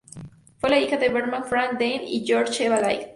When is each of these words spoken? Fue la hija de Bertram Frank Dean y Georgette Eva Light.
Fue 0.57 0.71
la 0.71 0.79
hija 0.79 0.97
de 0.97 1.09
Bertram 1.09 1.43
Frank 1.43 1.77
Dean 1.77 2.01
y 2.01 2.25
Georgette 2.25 2.65
Eva 2.65 2.79
Light. 2.79 3.07